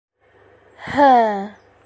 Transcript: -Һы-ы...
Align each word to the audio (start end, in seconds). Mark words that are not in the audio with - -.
-Һы-ы... 0.87 1.39